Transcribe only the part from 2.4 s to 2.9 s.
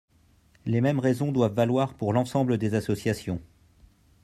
des